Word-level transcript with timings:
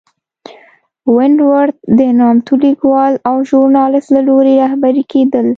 ونټ 1.15 1.37
ورت 1.51 1.75
د 1.99 2.01
نامتو 2.19 2.53
لیکوال 2.65 3.13
او 3.29 3.35
ژورنالېست 3.49 4.09
له 4.15 4.21
لوري 4.27 4.53
رهبري 4.63 5.03
کېدل. 5.11 5.47